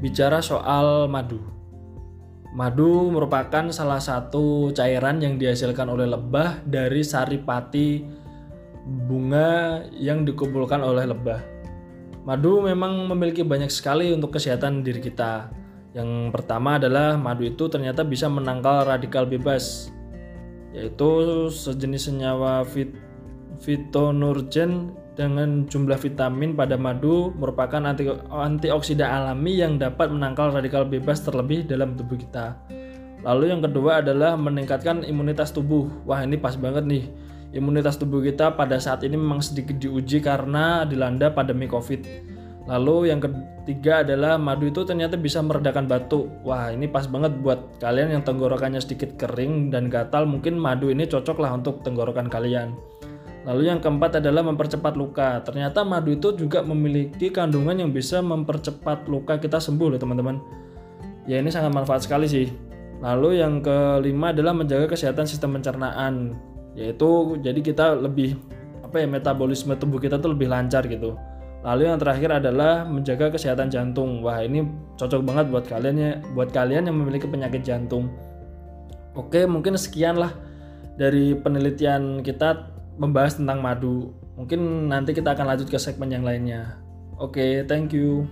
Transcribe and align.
bicara 0.00 0.44
soal 0.44 1.08
madu. 1.08 1.40
Madu 2.56 3.12
merupakan 3.12 3.68
salah 3.68 4.00
satu 4.00 4.72
cairan 4.72 5.20
yang 5.20 5.36
dihasilkan 5.36 5.92
oleh 5.92 6.08
lebah 6.08 6.64
dari 6.64 7.04
saripati 7.04 8.00
bunga 8.86 9.82
yang 9.92 10.24
dikumpulkan 10.24 10.80
oleh 10.80 11.04
lebah. 11.04 11.40
Madu 12.24 12.64
memang 12.64 13.06
memiliki 13.12 13.44
banyak 13.44 13.68
sekali 13.68 14.10
untuk 14.10 14.34
kesehatan 14.34 14.80
diri 14.80 15.04
kita. 15.04 15.52
Yang 15.92 16.32
pertama 16.32 16.80
adalah 16.80 17.20
madu 17.20 17.44
itu 17.44 17.68
ternyata 17.68 18.04
bisa 18.04 18.26
menangkal 18.28 18.88
radikal 18.88 19.28
bebas, 19.28 19.92
yaitu 20.72 21.08
sejenis 21.52 22.08
senyawa 22.08 22.64
fit 22.64 22.92
fitonurgen 23.60 24.92
dengan 25.16 25.64
jumlah 25.64 25.96
vitamin 25.96 26.52
pada 26.52 26.76
madu 26.76 27.32
merupakan 27.40 27.80
anti 27.80 28.04
antioksidan 28.28 29.08
alami 29.08 29.64
yang 29.64 29.80
dapat 29.80 30.12
menangkal 30.12 30.52
radikal 30.52 30.84
bebas 30.84 31.24
terlebih 31.24 31.64
dalam 31.64 31.96
tubuh 31.96 32.20
kita. 32.20 32.54
Lalu 33.24 33.50
yang 33.50 33.64
kedua 33.64 34.04
adalah 34.04 34.36
meningkatkan 34.38 35.02
imunitas 35.02 35.50
tubuh. 35.50 35.88
Wah, 36.04 36.22
ini 36.22 36.36
pas 36.38 36.54
banget 36.54 36.84
nih. 36.84 37.04
Imunitas 37.56 37.96
tubuh 37.96 38.20
kita 38.20 38.52
pada 38.54 38.76
saat 38.76 39.02
ini 39.02 39.16
memang 39.16 39.40
sedikit 39.40 39.80
diuji 39.80 40.20
karena 40.20 40.84
dilanda 40.84 41.32
pandemi 41.32 41.64
Covid. 41.66 42.04
Lalu 42.66 43.14
yang 43.14 43.22
ketiga 43.22 44.02
adalah 44.02 44.36
madu 44.36 44.66
itu 44.66 44.82
ternyata 44.82 45.14
bisa 45.14 45.38
meredakan 45.38 45.86
batuk. 45.86 46.28
Wah, 46.42 46.74
ini 46.74 46.90
pas 46.90 47.06
banget 47.06 47.38
buat 47.40 47.78
kalian 47.78 48.20
yang 48.20 48.22
tenggorokannya 48.26 48.82
sedikit 48.82 49.14
kering 49.14 49.70
dan 49.70 49.86
gatal, 49.86 50.26
mungkin 50.26 50.58
madu 50.58 50.90
ini 50.90 51.06
cocok 51.06 51.38
lah 51.38 51.54
untuk 51.54 51.86
tenggorokan 51.86 52.26
kalian. 52.26 52.74
Lalu 53.46 53.70
yang 53.70 53.78
keempat 53.78 54.18
adalah 54.18 54.42
mempercepat 54.42 54.98
luka. 54.98 55.38
Ternyata 55.46 55.86
madu 55.86 56.10
itu 56.10 56.34
juga 56.34 56.66
memiliki 56.66 57.30
kandungan 57.30 57.78
yang 57.78 57.94
bisa 57.94 58.18
mempercepat 58.18 59.06
luka 59.06 59.38
kita 59.38 59.62
sembuh 59.62 59.94
loh 59.94 60.00
teman-teman. 60.02 60.42
Ya 61.30 61.38
ini 61.38 61.54
sangat 61.54 61.70
manfaat 61.70 62.02
sekali 62.02 62.26
sih. 62.26 62.50
Lalu 62.98 63.38
yang 63.38 63.62
kelima 63.62 64.34
adalah 64.34 64.50
menjaga 64.50 64.90
kesehatan 64.90 65.30
sistem 65.30 65.54
pencernaan. 65.54 66.34
Yaitu 66.74 67.38
jadi 67.38 67.62
kita 67.62 68.02
lebih 68.02 68.34
apa 68.82 68.98
ya 68.98 69.06
metabolisme 69.06 69.78
tubuh 69.78 70.02
kita 70.02 70.18
tuh 70.18 70.34
lebih 70.34 70.50
lancar 70.50 70.82
gitu. 70.90 71.14
Lalu 71.62 71.90
yang 71.90 71.98
terakhir 72.02 72.30
adalah 72.42 72.82
menjaga 72.82 73.30
kesehatan 73.30 73.70
jantung. 73.70 74.22
Wah, 74.26 74.42
ini 74.42 74.66
cocok 74.98 75.22
banget 75.22 75.46
buat 75.50 75.66
kalian 75.66 75.96
ya, 75.98 76.12
buat 76.34 76.50
kalian 76.50 76.86
yang 76.86 76.98
memiliki 76.98 77.26
penyakit 77.26 77.62
jantung. 77.66 78.10
Oke, 79.18 79.46
mungkin 79.50 79.74
sekian 79.74 80.14
lah 80.18 80.30
dari 80.94 81.34
penelitian 81.34 82.22
kita 82.22 82.75
membahas 82.96 83.36
tentang 83.36 83.60
madu. 83.60 84.12
Mungkin 84.36 84.92
nanti 84.92 85.12
kita 85.16 85.32
akan 85.32 85.54
lanjut 85.54 85.68
ke 85.68 85.78
segmen 85.80 86.12
yang 86.12 86.24
lainnya. 86.24 86.80
Oke, 87.16 87.40
okay, 87.40 87.52
thank 87.64 87.96
you. 87.96 88.28